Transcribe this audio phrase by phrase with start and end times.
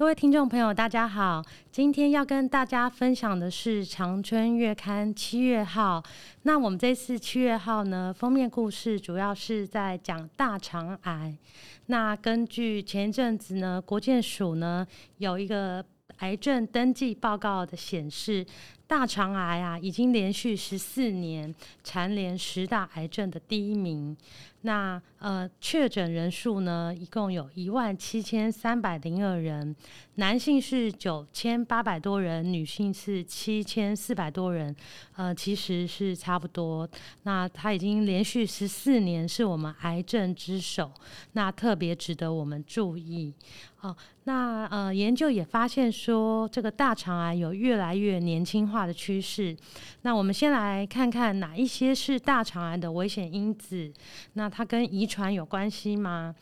[0.00, 1.44] 各位听众朋友，大家好。
[1.70, 6.02] 今天要跟大家分享的是《长春月刊》七月号。
[6.44, 11.36] 那我们这次七月号呢，封面故事主要是在讲大肠癌。
[11.88, 14.86] 那根据前一阵子呢，国建署呢
[15.18, 15.84] 有一个
[16.20, 18.46] 癌症登记报告的显示，
[18.90, 24.16] 大肠癌啊已经连续十四年蝉联十大癌症的第一名。
[24.62, 29.74] 那呃，确诊人数呢，一共有一万七千三百零二人，
[30.16, 34.74] 男性是九千八百多人，女性是七千四百多人，
[35.16, 36.86] 呃，其实是差不多。
[37.22, 40.92] 那他已经连续十四年是我们癌症之首，
[41.32, 43.32] 那特别值得我们注意。
[43.80, 49.56] 哦，那呃，研究也发现说，这个大肠癌有越来越年轻化的趋势。
[50.02, 53.92] 那我们先来看看哪一些是大肠癌的危险因子。
[54.34, 56.34] 那它跟遗传有关系吗？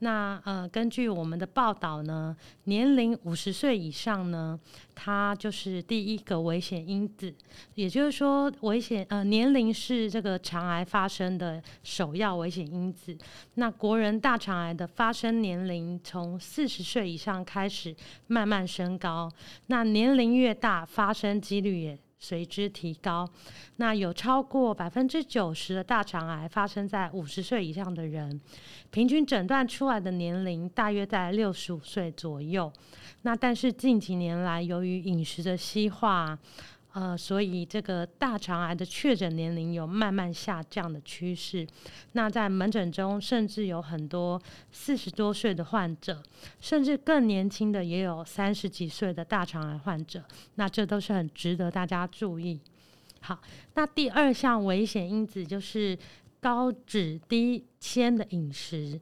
[0.00, 4.58] 那呃，根据我们的报道呢，年龄五十岁以上呢，
[4.94, 7.34] 它就是第一个危险因子。
[7.74, 13.16] 也就是说，危险呃年龄是这个肠癌发生的首要危险因子。
[13.54, 17.94] 那国人大肠癌的发生年龄从四十岁以上开始
[18.26, 19.30] 慢慢升高，
[19.68, 23.28] 那年龄越大，发生几率也随之提高，
[23.76, 28.40] 那有超过百分之九十的大肠癌发生在五十岁以上的人，
[28.90, 32.72] 平均诊断出来的年龄大约在六十五岁左右。
[33.22, 36.38] 那但是近几年来，由于饮食的西化，
[36.96, 41.66] 呃，所以这个大肠癌的确诊年龄有慢慢下降的趋势。
[42.12, 44.40] 那在门诊中，甚至有很多
[44.72, 46.22] 四十多岁的患者，
[46.58, 50.24] 甚至更年轻的也有三十几岁的大肠癌患者。
[50.54, 52.58] 那这都是很值得大家注意。
[53.20, 53.38] 好，
[53.74, 55.98] 那第二项危险因子就是
[56.40, 58.98] 高脂低纤的饮食。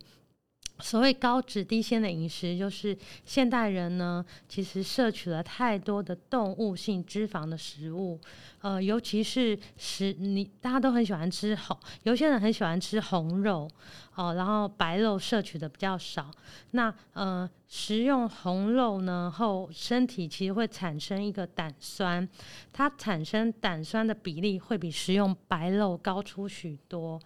[0.81, 8.21] 所谓高脂低纤的饮食，就是现代人呢，其实摄取了太多的动物性脂肪的食物，
[8.61, 13.71] 呃，尤其是食你大家都很喜欢吃红，有些人很喜欢吃红肉。
[14.17, 16.31] 哦，然后白肉摄取的比较少。
[16.71, 22.27] 那呃，食用红肉呢后，身体其实会产生一个胆酸，
[22.73, 27.21] 它产生胆酸的比例会比食用白肉高出许多。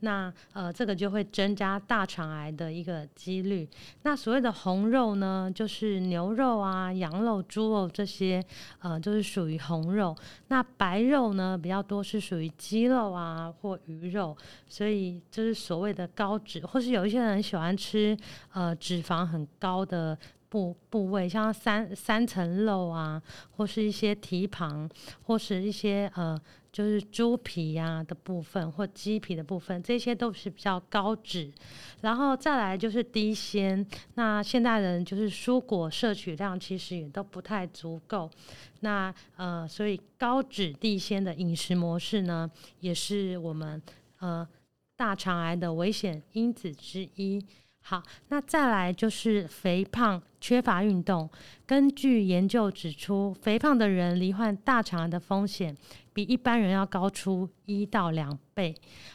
[0.00, 3.66] 那呃，这个就会增加大肠癌的一个几率。
[4.02, 8.44] 那所谓的红肉呢，就是牛肉啊、羊肉、猪肉这些，
[8.80, 10.14] 呃，就是属于红肉。
[10.48, 14.36] 那白肉呢，比较多是属于鸡肉啊或鱼肉，
[14.68, 16.38] 所以就是所谓的高。
[16.44, 18.14] 脂，或是有一些人喜欢吃
[18.52, 20.18] 呃脂肪很高的的
[20.48, 23.22] 部部位，像三三层肉啊，
[23.56, 24.88] 或是一些蹄膀，
[25.22, 26.40] 或是一些呃
[26.72, 31.52] 就是猪皮呀、啊、的部分，或鸡皮的部分，这些都是比较高脂。
[32.00, 38.28] 然后再来就是低纤，那现代人就是蔬果摄取量其实也都不太足够，
[38.80, 42.50] 那呃所以高脂低纤的饮食模式呢，
[42.80, 43.80] 也是我们
[44.18, 44.46] 呃。
[44.96, 47.44] 大肠癌的危险因子之一。
[47.86, 51.28] 好，那再来就是肥胖、缺乏运动。
[51.66, 55.76] 根据研究指出，肥胖的人罹患大肠癌的风险
[56.14, 58.74] 比一般人要高出一到两倍。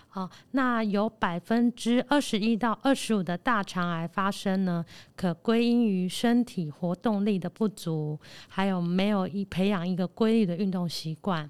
[0.10, 11.50] 好，那有百分之二十一到二十五的大肠癌发生呢，可归因于身体活动力的不足，还有没有一培养一个规律的运动习惯。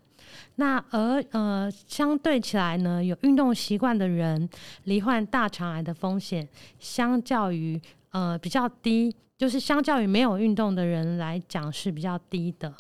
[0.56, 4.50] 那而呃，相对起来呢，有运动习惯的人
[4.84, 6.48] 罹患大肠癌的风险，
[6.80, 7.80] 相较于
[8.12, 12.74] 呃比较低，就是相较于没有运动的人来讲是比较低的。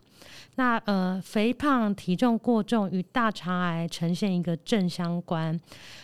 [0.59, 5.57] 那呃，肥胖、体重过重与大肠癌呈现一个正相关。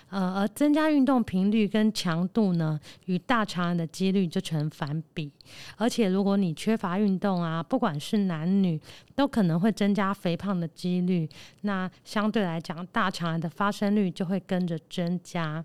[0.10, 5.30] 呃，而增加运动频率跟强度呢，与大肠癌的几率就成反比。
[5.76, 8.80] 而且，如果你缺乏运动啊，不管是男女，
[9.14, 11.28] 都可能会增加肥胖的几率。
[11.64, 15.62] 那相对来讲，大肠癌的发生率就会跟着增加。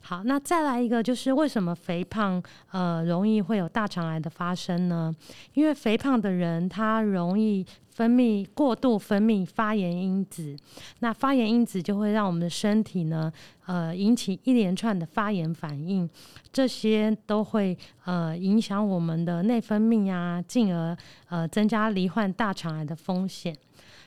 [0.00, 2.42] 好，那再来一个，就是为什么肥胖
[2.72, 5.14] 呃容易会有大肠癌的发生呢？
[5.54, 7.64] 因为肥胖的人他容易。
[7.92, 8.22] 分泌
[8.54, 10.56] 过度分泌发炎因子，
[11.00, 13.32] 那发炎因子就会让我们的身体呢，
[13.66, 16.08] 呃，引起一连串的发炎反应，
[16.52, 20.96] 这些都会呃影响我们的内分泌啊，进而
[21.28, 23.56] 呃增加罹患大肠癌的风险。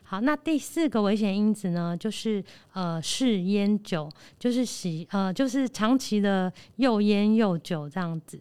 [0.08, 2.44] 好，那第四个危险因子呢，就是
[2.74, 4.08] 呃，嗜烟酒，
[4.38, 8.40] 就是喜呃，就是长期的又烟又酒这样子。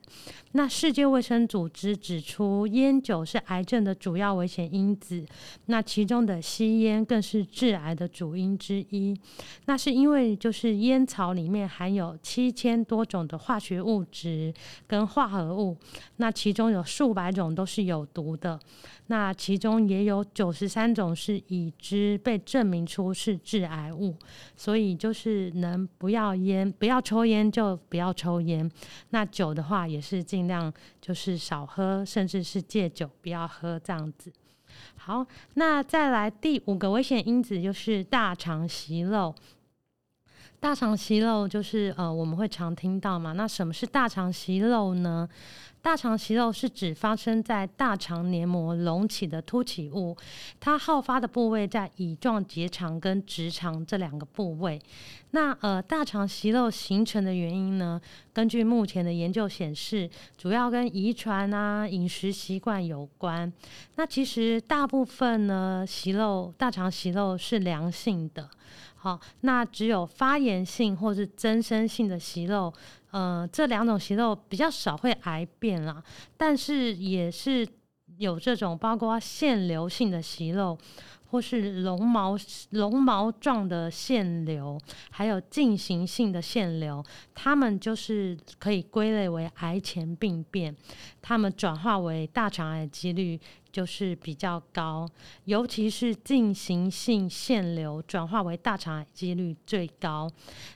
[0.52, 5.24] 那世界卫生组织指出，烟酒是癌症的主要危险因子，
[5.66, 9.18] 那其中的吸烟更是致癌的主因之一。
[9.64, 14.52] 那是因为就是烟草里面含有七千多种的化学物质
[14.86, 15.76] 跟化合物，
[16.16, 18.60] 那其中有数百种都是有毒的。
[19.08, 24.16] 那其中也有九十三种是已知被证明出是致癌物，
[24.56, 28.70] 所以就是能不要烟，不要抽烟就不要抽烟。
[29.10, 34.32] 那酒的话也是尽量就是少喝，甚至是戒酒不要喝这样子。
[34.96, 35.24] 好，
[35.54, 39.32] 那再来第五个危险因子就是大肠息肉。
[40.64, 45.28] 大肠息肉就是呃我们会常听到嘛，那什么是大肠息肉呢？
[45.82, 50.16] 大肠息肉是指发生在大肠黏膜隆起的凸起物，
[50.58, 54.80] 它好发的部位在乙状结肠跟直肠这两个部位。
[55.32, 58.00] 那呃，大肠息肉形成的原因呢，
[58.32, 60.08] 根据目前的研究显示，
[60.38, 63.52] 主要跟遗传啊、饮食习惯有关。
[63.96, 68.48] 那其实大部分呢，息肉大肠息肉是良性的。
[69.04, 72.72] 好，那只有发炎性或是增生性的息肉。
[73.10, 76.02] 呃，这两种息肉比较少会癌变啦，
[76.38, 77.68] 但是也是
[78.16, 80.78] 有这种包括腺瘤性的息肉，
[81.26, 82.34] 或是绒毛
[82.70, 84.80] 绒毛状的腺瘤，
[85.10, 87.04] 还有进行性的腺瘤，
[87.34, 90.74] 它们就是可以归类为癌前病变，
[91.20, 93.38] 它们转化为大肠癌的几率
[93.74, 95.04] 就是比较高，
[95.46, 100.30] 尤其是进行性腺瘤转化为大肠癌几率最高。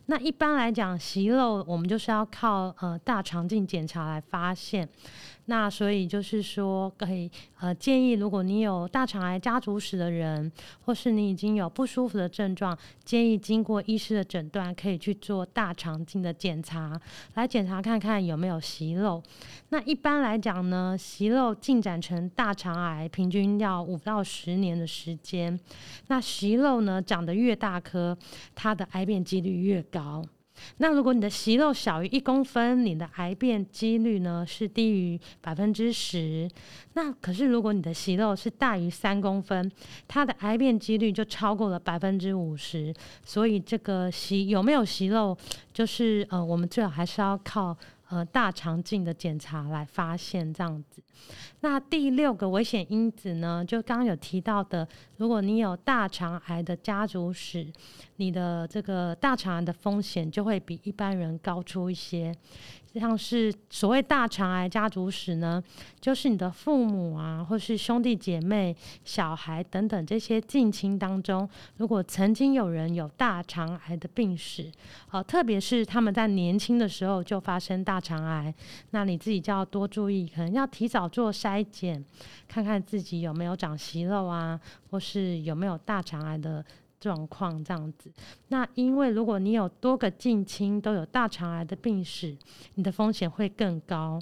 [0.06, 4.88] 那一般来讲，息肉我们就是要靠呃大肠镜检查来发现。
[5.50, 10.52] 那所以就是说，可以呃建议，如果你有大肠癌家族史的人，
[10.84, 17.00] 或是你已经有不舒服的症状，建议经过医师的诊断，可以去做大肠镜的检查，
[17.32, 19.22] 来检查看看有没有息肉。
[19.70, 25.58] 那一般来讲呢，息肉进展成大肠癌，平均要五到十年的时间。
[26.08, 28.14] 那息肉呢，长得越大颗，
[28.54, 30.22] 它的癌变几率越高。
[30.78, 36.50] 那如果你的息肉小于一公分，你的癌变几率呢是低于百分之十。
[36.94, 39.70] 那可是如果你的息肉是大于三公分，
[40.06, 42.94] 它的癌变几率就超过了百分之五十。
[43.24, 45.36] 所以这个息有没有息肉，
[45.72, 47.76] 就是呃，我们最好还是要靠。
[48.10, 51.02] 呃，大肠镜的检查来发现这样子。
[51.60, 57.66] 那第六个危险因子呢，就刚刚有提到的，如果你有大肠癌的家族史，
[58.16, 62.34] 你的这个大肠癌的风险就会比一般人高出一些。
[62.94, 65.62] 像是所谓大肠癌家族史呢，
[66.00, 74.72] 就是你的父母啊，或是兄弟姐妹、小孩等等这些近亲当中，如果曾经有人有大肠癌的病史，
[75.12, 78.52] 呃，特别是他们在年轻的时候就发生大肠癌，
[78.90, 82.04] 那你自己就要多注意，可能要提早做筛检，
[82.46, 86.64] 看看自己有没有长息肉啊，或是有没有大肠癌的。
[87.00, 88.12] 状况这样子，
[88.48, 92.36] 那因为如果你有多个近亲都有大肠癌的病史，
[92.74, 94.20] 你的风险会更高。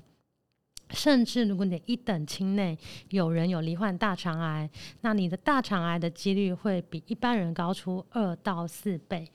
[0.90, 2.76] 甚至如果你一等亲内
[3.08, 4.68] 有人有罹患大肠癌，
[5.00, 9.26] 那你的大肠癌的几率会比一般人高出二到四倍。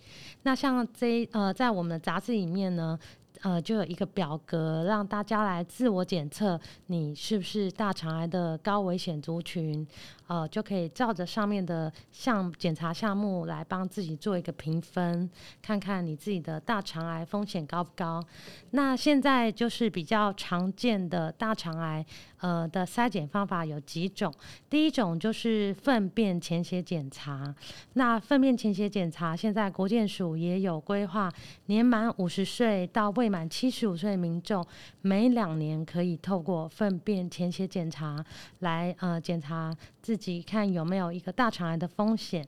[0.43, 2.99] 那像这呃，在我们的杂志里面呢。
[3.41, 9.85] 呃，就有一个表格让大家来自我检测，你是不是大肠癌的高危险族群？
[10.27, 15.29] 呃，就可以照着上面的项检查项目来帮自己做一个评分，
[15.61, 18.23] 看看你自己的大肠癌风险高不高。
[18.69, 22.05] 那现在就是比较常见的大肠癌，
[22.39, 24.33] 呃的筛检方法有几种。
[24.69, 27.53] 第一种就是粪便潜血检查。
[27.93, 31.29] 那粪便潜血检查现在国健署也有规划，
[31.65, 34.65] 年满五十岁到未满七十五岁的民众，
[35.01, 38.23] 每两年可以透过粪便潜血检查
[38.59, 42.45] 来呃检查自己看有没有一个大肠癌的风险。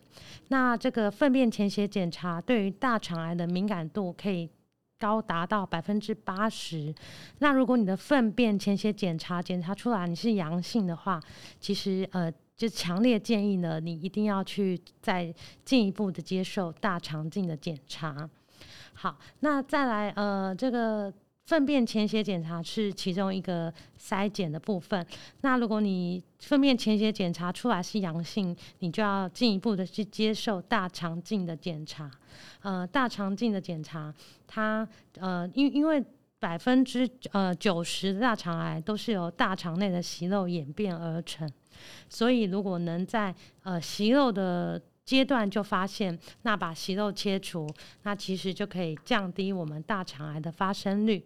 [0.50, 4.50] 那这个粪便潜血检查对于大肠癌的敏感度可以
[5.00, 6.94] 高达到百分之八十。
[7.40, 11.22] 那如果你的粪便潜血检查检查出来你是阳性的话，
[11.60, 12.30] 其实呃。
[12.56, 15.34] 就强烈建议呢，你一定要去再
[15.66, 18.30] 进一步的接受大肠镜的检查。
[18.94, 21.12] 好，那再来呃，这个
[21.46, 25.06] 粪便潜血检查是其中一个筛检的部分。
[25.42, 32.10] 那如果你粪便潜血检查出来是阳性，你就要进一步的去接受大肠镜的检查。
[32.62, 34.14] 呃，大肠镜的检查，
[34.48, 34.88] 它
[35.20, 36.04] 呃，因因为
[36.40, 41.50] 百分之呃九十的大肠癌都是由大肠内的息肉演变而成。
[42.08, 43.34] 所以，如果能在
[43.64, 47.68] 呃息肉的阶段就发现，那把息肉切除，
[48.04, 51.24] 那其实就可以降低我们大肠癌的发生率。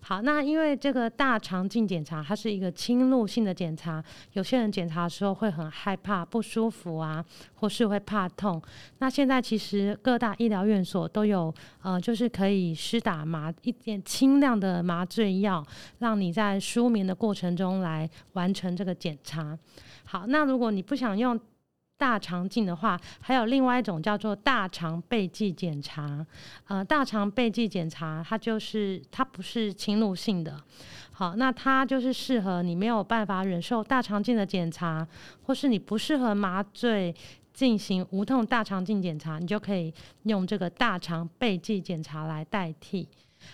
[0.00, 4.02] 好，那因为这个大肠镜检查它是一个侵入性的检查，
[4.34, 8.62] 有些人检查的时候会很害怕、不舒服啊，或是会怕痛。
[8.98, 11.52] 那现在其实各大医疗院所都有
[11.82, 15.66] 呃，就是可以施打麻一点轻量的麻醉药，
[15.98, 19.58] 让你在舒眠的过程中来完成这个检查。
[20.04, 21.36] 好，那如果你不想用
[21.98, 26.24] 大肠镜的话，还有另外一种叫做大肠背镜检查。
[26.66, 30.60] 呃，大肠背镜检查它就是它不是侵入性的。
[31.12, 35.06] 好，那它就是适合你没有办法忍受大肠镜的检查，
[35.44, 37.14] 或是你不适合麻醉
[37.54, 39.92] 进行无痛大肠镜检查，你就可以
[40.24, 43.08] 用这个大肠背镜检查来代替。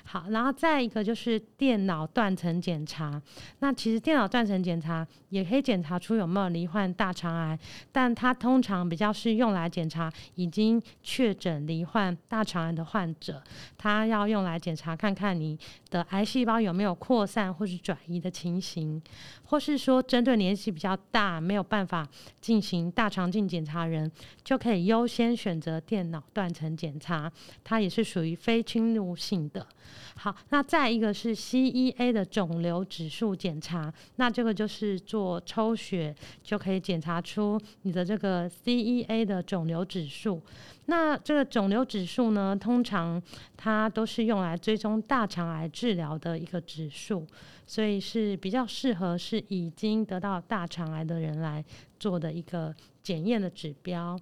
[0.04, 3.20] 好，然后再一个就是电脑断层检查。
[3.60, 7.58] 那其实电脑断层检查也可以检查出有没有罹患大肠癌，
[7.90, 13.42] 但它通常比较是用来检查已经确诊罹患大肠癌的患者，
[13.78, 15.58] 它要用来检查看看你
[15.90, 19.00] 的癌细胞有没有扩散或是转移的情形，
[19.44, 22.06] 或是说针对年纪比较大没有办法
[22.40, 24.10] 进行大肠镜检查人，
[24.44, 27.30] 就可以优先选择电脑断层检查，
[27.62, 29.66] 它也是属于非侵入性的。
[30.14, 40.42] 好，那再一个是 CEA 的肿瘤指数检查，那这个就是做抽血就可以检查出你的这个 CEA 的肿瘤指数。
[40.86, 43.20] 那这个肿瘤指数呢，通常
[43.56, 47.26] 它都是用来追踪大肠癌治疗的一个指数，
[47.66, 51.64] 所以是比较适合是已经得到大肠癌的人来
[51.98, 54.18] 做的一个检验的指标。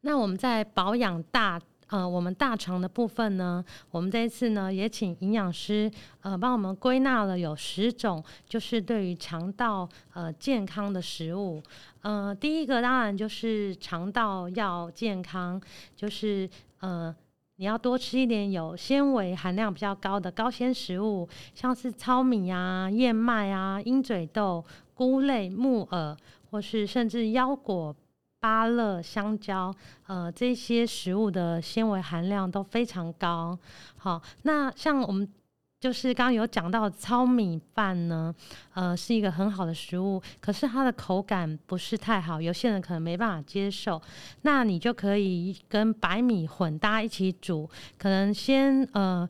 [0.00, 1.60] 那我们在保养大。
[1.92, 5.90] 呃，我们大肠的部分呢，我们这一次呢也请营养师
[6.22, 11.62] 呃帮我们归纳了有十种，就是对于肠道呃健康的食物。
[12.00, 15.60] 呃，第一个当然就是肠道要健康，
[15.94, 16.48] 就是
[16.80, 17.14] 呃
[17.56, 26.16] 你要多吃一点有纤维含量比较高的高纤食物，像是糙米啊、燕麦啊、鹰嘴豆、菇类、木耳，
[26.50, 27.94] 或是甚至腰果。
[28.42, 29.72] 芭乐、香蕉，
[30.08, 33.56] 呃，这些食物的纤维含量都非常高。
[33.96, 35.32] 好，那像我们
[35.78, 38.34] 就是刚刚有讲到糙米饭呢，
[38.74, 44.02] 呃，是一个很好的食物，可是它的口感不是太好，有些人可能没办法接受。
[44.40, 49.28] 那你就可以跟白米混搭一起煮，可能先呃。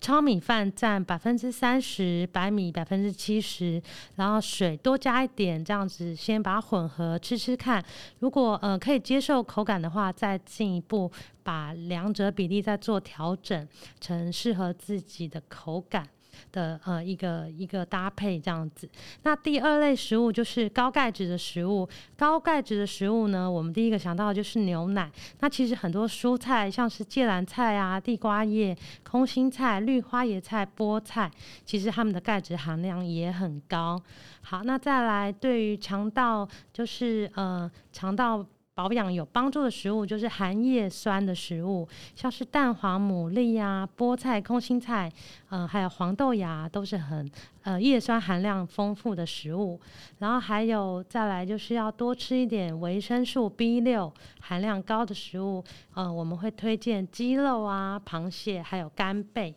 [0.00, 3.80] 糙米饭占百分之三十，白米百分之七十，
[4.16, 7.84] 然后水多加一点，这样子先把它混合吃吃看。
[8.20, 11.10] 如果呃可以接受口感的话，再进一步
[11.42, 13.68] 把两者比例再做调整，
[14.00, 16.08] 成适合自己的口感。
[16.52, 18.88] 的呃一个一个搭配这样子，
[19.22, 21.88] 那第二类食物就是高钙质的食物。
[22.16, 25.10] 高钙质的食物呢，我们第一个想到的就是牛奶。
[25.40, 31.30] 那其实很多蔬菜，像是芥蓝菜啊、地瓜叶、空心菜、绿花椰菜、菠菜，
[31.64, 34.00] 其实它们的钙质含量也很高。
[34.42, 38.44] 好，那再来对于肠道，就是呃肠道。
[38.80, 45.12] 保养有帮助的食物就是含叶酸的食物，像是蛋黄、牡蛎啊、菠菜、空心菜，
[45.50, 47.30] 嗯、呃，还有黄豆芽都是很
[47.62, 49.80] 呃叶酸含量丰富的食物。
[50.18, 55.64] 然后还有再来就是要多吃一点维生素 B 六含量高的食物，
[55.94, 59.54] 呃，我们会推荐鸡肉啊、螃蟹还有干贝。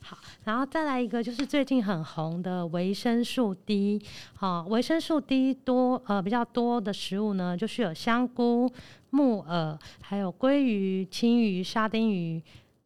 [0.00, 4.00] 好，然后再来一个就是最近很红的维生素 D。
[4.34, 8.70] 好，维生素 D 多呃比较多的食物呢，就是有香菇、
[9.10, 12.42] 木耳，还有鲑鱼、青鱼、沙丁鱼、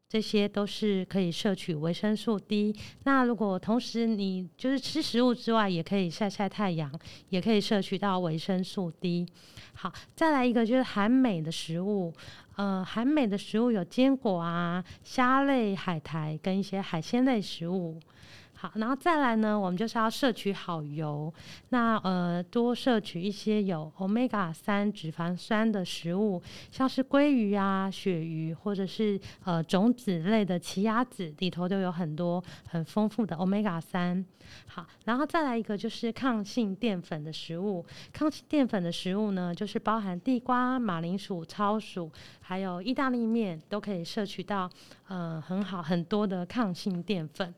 [0.09, 2.75] 这些都是可以摄取维生素 D。
[3.05, 6.91] 那如果同时你就是吃食物之外，也可以晒晒太阳，
[7.29, 9.27] 也可以摄取到维生素 D。
[9.75, 12.13] 好，再来一个就是含镁的食物。
[12.57, 18.01] 呃，含镁的食物有坚果啊、虾类、海苔跟一些海鲜类食物。
[18.61, 21.33] 好，然后再来呢，我们就是要摄取好油。
[21.69, 34.27] 那呃，多摄取一些有 Omega 三脂肪酸的食物，像是鲑鱼啊、鳕鱼，或者是呃种子类的奇亚籽里头都有很多很丰富的 Omega 三。
[34.67, 37.87] 好，然后再来一个就是抗性淀粉的食物。
[38.13, 42.11] 抗性淀粉的食物呢，就是包含地瓜、马铃薯、糙薯，
[42.41, 44.69] 还有意大利面，都可以摄取到
[45.09, 47.55] 呃很好很多的抗性淀粉。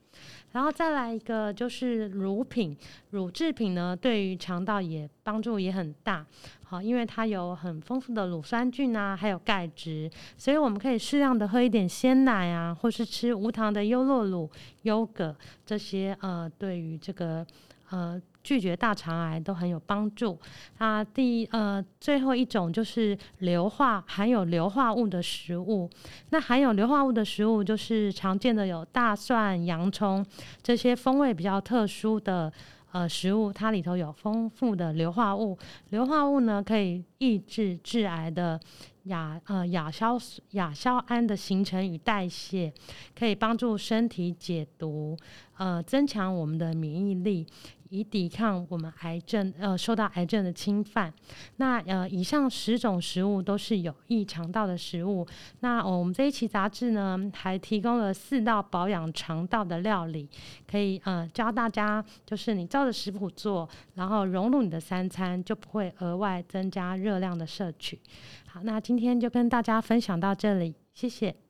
[0.53, 2.77] 然后再来一个就是乳品，
[3.11, 6.27] 乳制品呢，对于肠道也帮助也很大，
[6.65, 14.51] 好，因为它有很丰富的乳酸菌啊，还有钙质，所以我们可以适量的喝一点鲜奶啊，或是吃无糖的优酪乳、
[14.83, 17.47] 优格这些，呃，对于这个
[17.91, 18.21] 呃。
[18.43, 20.39] 拒绝大肠癌都很有帮助。
[20.79, 25.89] 啊，第呃最后一种就是硫化含有硫化物的食物。
[26.31, 30.25] 那含有硫化物的食物就是常见的有大蒜、洋葱
[30.63, 32.53] 这些风味比较特殊的
[32.93, 35.59] 呃食物，它里头有丰富的硫化物。
[35.91, 38.59] 硫化物呢可以抑制致癌的
[39.05, 40.19] 亚呃亚硝
[40.53, 42.73] 亚硝胺的形成与代谢，
[43.19, 45.17] 可以帮助身体解毒，
[45.57, 47.47] 呃增强我们的免疫力。
[47.91, 51.13] 以抵抗我们癌症，呃，受到癌症的侵犯。
[51.57, 55.27] 那呃，以上十种食物都是有益肠道的食物。
[55.61, 60.29] 那、我们这一期杂志呢，还提供了四道保养肠道的料理，
[60.71, 68.01] 可以呃教大家，就是你照着食谱做，然后融入你的三餐，就不会额外增加热量的摄取。
[68.47, 71.50] 好，那今天就跟大家分享到这里，谢谢。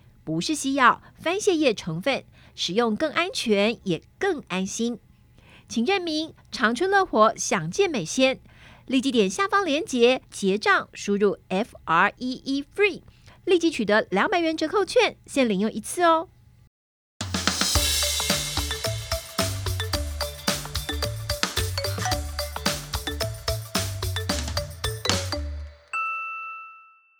[0.31, 2.23] 不是西药，番泻叶成分，
[2.55, 4.97] 使用更安全也更安心。
[5.67, 8.39] 请认明长春乐活享健美鲜，
[8.85, 13.01] 立即点下方链接结账，输入 F R E E FREE，
[13.43, 16.29] 立即取得两百元折扣券，限领用一次哦。